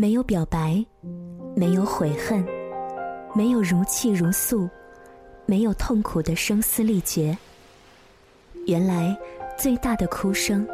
[0.00, 0.80] 没有表白，
[1.56, 2.46] 没有悔恨，
[3.34, 4.70] 没有如泣如诉，
[5.44, 7.36] 没有痛苦的声嘶力竭。
[8.68, 9.18] 原来，
[9.58, 10.64] 最大的哭声，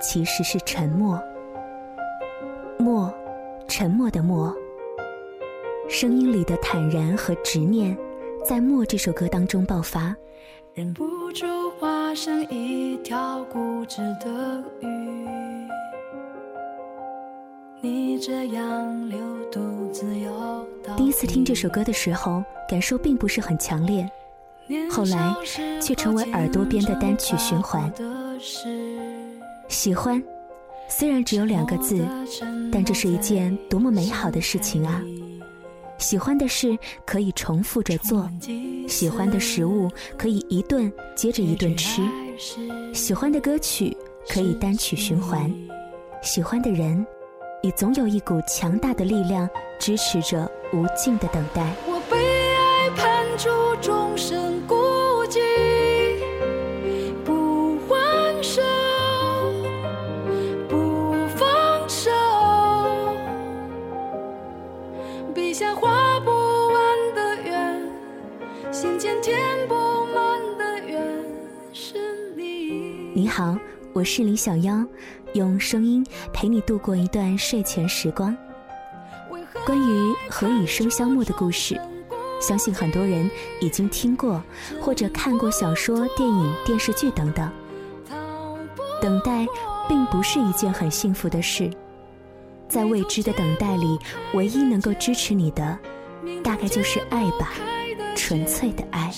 [0.00, 1.20] 其实是沉默。
[2.78, 3.12] 默，
[3.66, 4.56] 沉默的默。
[5.88, 7.98] 声音里的坦然和执念，
[8.44, 10.14] 在《默》这首歌当中爆发。
[10.74, 11.44] 忍不住
[11.80, 15.39] 化身一条固执的鱼。
[17.82, 19.18] 你这样流
[19.50, 20.66] 独自游
[20.98, 24.06] 第一次听这首歌的时候，感受并不是很强烈，
[24.90, 25.34] 后来
[25.80, 27.90] 却成为耳朵边的单曲循环。
[29.68, 30.22] 喜欢，
[30.88, 32.06] 虽然只有两个字，
[32.70, 35.02] 但这是一件多么美好的事情啊！
[35.96, 38.28] 喜欢的事可以重复着做，
[38.86, 42.02] 喜欢的食物可以一顿接着一顿吃，
[42.92, 43.96] 喜欢的歌曲
[44.28, 45.50] 可以单曲循环，
[46.22, 47.06] 喜欢的人。
[47.62, 51.74] 也总有一股强大的力量支持着无尽的等待。
[51.86, 52.16] 我被
[52.54, 53.50] 爱判处
[53.82, 54.74] 终身孤
[55.26, 55.40] 寂，
[57.24, 58.62] 不还手，
[60.68, 62.10] 不放手，
[65.34, 67.92] 笔下画不完的圆，
[68.72, 69.74] 心间填不
[70.14, 71.24] 满的缘，
[71.74, 71.98] 是
[72.36, 73.12] 你。
[73.14, 73.54] 你好，
[73.92, 74.84] 我是李小妖。
[75.34, 78.36] 用声音陪你度过一段睡前时光。
[79.66, 81.80] 关于何以笙箫默的故事，
[82.40, 83.28] 相信很多人
[83.60, 84.42] 已经听过
[84.80, 87.50] 或者看过小说、电影、电视剧等等。
[89.00, 89.46] 等待
[89.88, 91.70] 并不是一件很幸福的事，
[92.68, 93.98] 在未知的等待里，
[94.34, 95.78] 唯一能够支持你的，
[96.42, 97.52] 大概就是爱吧，
[98.14, 99.12] 纯粹的爱。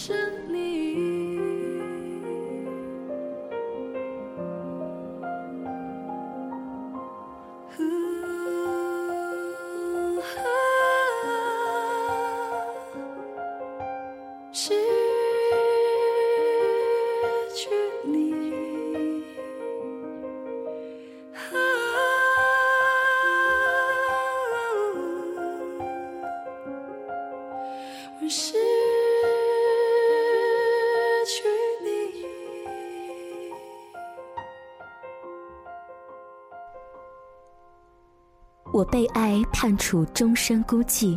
[38.83, 41.17] 我被爱判处终身孤寂，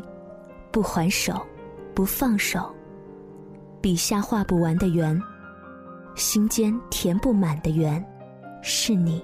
[0.69, 1.43] 不还手，
[1.95, 2.71] 不放手。
[3.81, 5.19] 笔下画不完的圆，
[6.13, 8.05] 心间填不满的圆，
[8.61, 9.19] 是你。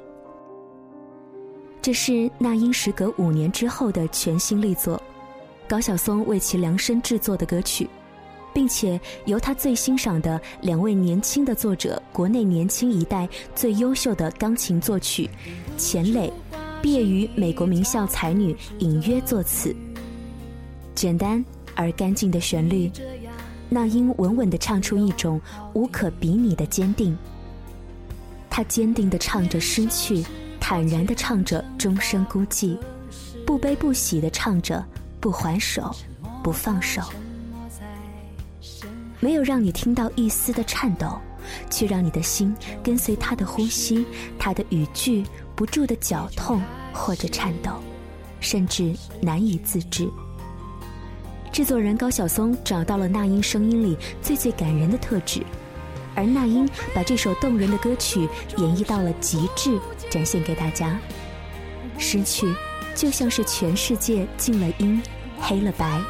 [1.83, 4.99] 这是那英时隔五年之后的全新力作，
[5.69, 7.87] 高晓松为其量身制作的歌曲，
[8.51, 15.29] 并且由他最欣赏的两位年轻的作者，国内年轻一代最优秀的钢琴作曲，
[15.77, 16.33] 钱磊。
[16.81, 19.75] 毕业于美国名校才女隐约作词，
[20.95, 21.43] 简单
[21.75, 22.91] 而干净的旋律，
[23.69, 25.39] 那英稳稳地唱出一种
[25.73, 27.15] 无可比拟的坚定。
[28.49, 30.23] 她坚定地唱着失去，
[30.59, 32.75] 坦然地唱着终身孤寂，
[33.45, 34.83] 不悲不喜地唱着
[35.19, 35.95] 不还手，
[36.43, 37.01] 不放手。
[39.19, 41.15] 没有让你听到一丝的颤抖，
[41.69, 44.03] 却让你的心跟随他的呼吸，
[44.39, 45.23] 他的语句。
[45.61, 46.59] 不住的绞痛
[46.91, 47.73] 或者颤抖，
[48.39, 50.09] 甚至难以自制。
[51.51, 55.43] 制作人高晓松找到了那英声音里最最感人的特质，
[56.15, 58.27] 而那英把这首动人的歌曲
[58.57, 59.79] 演绎到了极致，
[60.09, 60.99] 展现给大家。
[61.99, 62.51] 失去
[62.95, 64.99] 就像是全世界静了音，
[65.39, 66.01] 黑了白；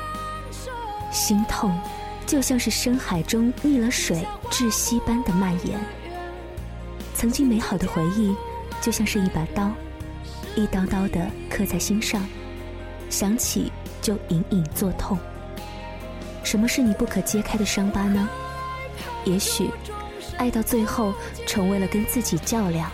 [1.12, 1.78] 心痛
[2.26, 5.78] 就像是深海中溺了水，窒息般的蔓延。
[7.14, 8.34] 曾经美好的回忆。
[8.82, 9.72] 就像是一把刀，
[10.56, 12.28] 一刀刀的刻在心上，
[13.10, 13.72] 想起
[14.02, 15.18] 就隐隐作痛。
[16.44, 18.28] 什么是你不可揭开的伤疤呢？
[19.24, 19.70] 也许，
[20.38, 21.14] 爱到最后
[21.46, 22.92] 成为了跟自己较量。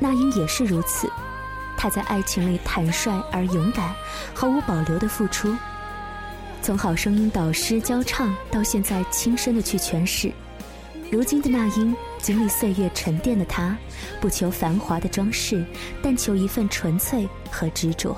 [0.00, 1.08] 那英也是如此，
[1.76, 3.94] 她在爱情里坦率而勇敢，
[4.34, 5.56] 毫无保留的付出。
[6.60, 10.32] 从好声音导师教唱，到现在亲身的去诠释。
[11.10, 13.74] 如今的那英，经历岁月沉淀的她，
[14.20, 15.64] 不求繁华的装饰，
[16.02, 18.16] 但求一份纯粹和执着。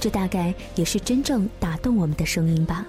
[0.00, 2.84] 这大概也是真正打动我们的声音吧。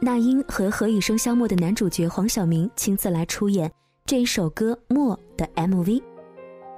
[0.00, 3.70] 那英和《何以笙箫默》的男主角黄晓明亲自来出演
[4.06, 6.00] 这一首歌《默》的 MV，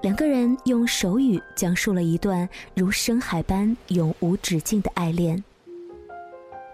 [0.00, 5.44] 两个人用手语讲述了一段如深海般永无止境的爱恋。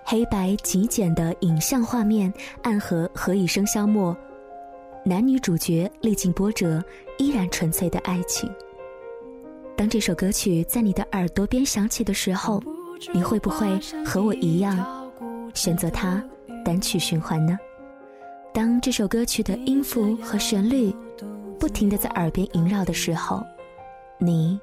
[0.08, 2.32] 黑白极简的影像画面
[2.62, 4.14] 暗合《何以笙箫默》，
[5.04, 6.80] 男女主角历尽波折，
[7.18, 8.48] 依然纯粹的爱情。
[9.76, 12.62] 当这首歌曲在你的耳朵边响起的时候，
[13.12, 13.68] 你会不会
[14.04, 15.10] 和我一样
[15.54, 16.22] 选择它
[16.64, 17.58] 单曲循环呢？
[18.54, 20.94] 当这首歌曲的音符和旋律
[21.58, 23.44] 不停的在耳边萦绕的时候，
[24.18, 24.56] 你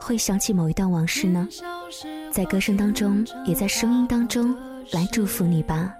[0.00, 1.48] 会想起某一段往事呢？
[2.30, 4.56] 在歌声当中，也在声音当中
[4.92, 5.92] 来祝福你吧。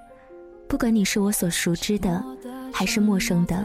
[0.69, 2.25] 不管你是我所熟知的，
[2.73, 3.65] 还是陌生的，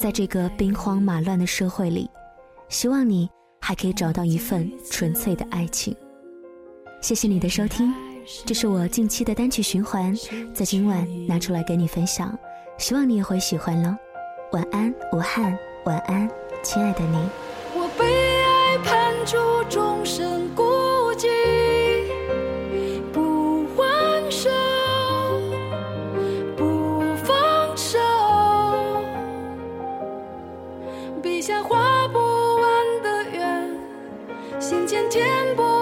[0.00, 2.10] 在这个兵荒马乱的社会里，
[2.68, 3.28] 希望你。
[3.60, 5.94] 还可以找到一份纯粹的爱情。
[7.02, 7.92] 谢谢你的收听，
[8.46, 10.16] 这是我近期的单曲循环，
[10.54, 12.38] 在今晚拿出来给你分享，
[12.78, 13.94] 希望你也会喜欢喽。
[14.52, 16.30] 晚安，武汉，晚安，
[16.62, 17.18] 亲爱的你。
[17.74, 19.36] 我被爱判处
[19.68, 20.48] 终身
[35.38, 35.77] 间填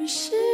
[0.00, 0.49] 只是。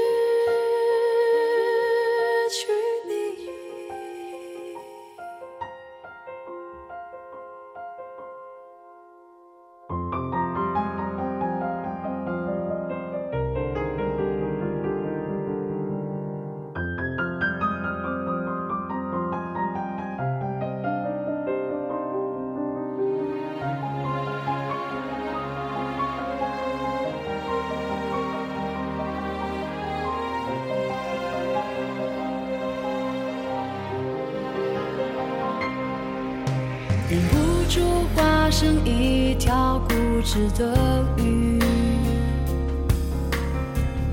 [37.08, 37.36] 忍不
[37.68, 37.80] 住
[38.14, 39.94] 化身一条固
[40.24, 41.62] 执的鱼，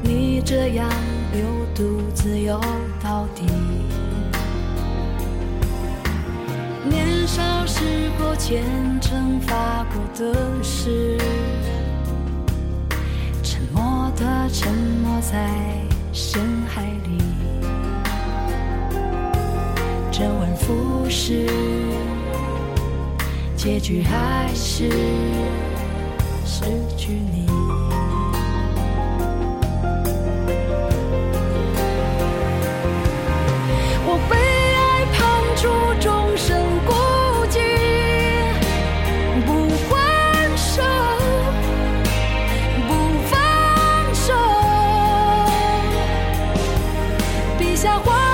[0.04, 0.88] 你这样
[1.34, 2.62] 又独自游
[3.02, 3.46] 到底。
[6.88, 7.82] 年少时
[8.20, 8.64] 候虔
[9.02, 11.18] 诚发过的誓，
[13.42, 15.50] 沉默的沉没在
[16.12, 17.18] 深海里，
[20.12, 21.48] 周而复始。
[23.64, 24.90] 结局还是
[26.46, 26.66] 失
[26.98, 27.48] 去你。
[34.06, 35.16] 我被爱判
[35.56, 35.70] 处
[36.02, 36.92] 终身孤
[37.48, 37.62] 寂
[39.46, 40.84] 不还手
[42.86, 42.92] 不
[43.30, 43.34] 放
[44.14, 44.34] 手
[47.58, 48.33] 笔下画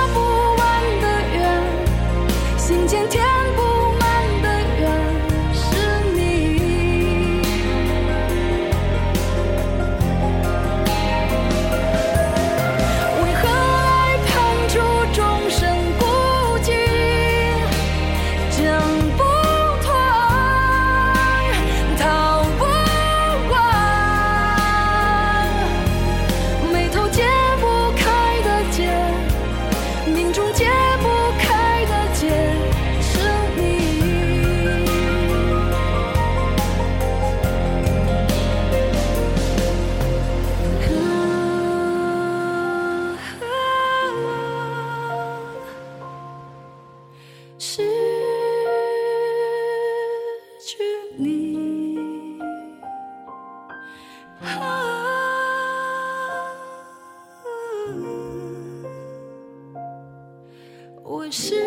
[61.30, 61.59] 是。